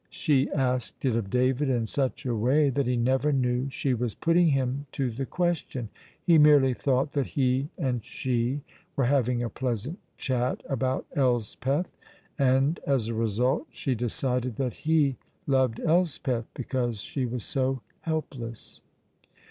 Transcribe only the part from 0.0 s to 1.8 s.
She asked it of David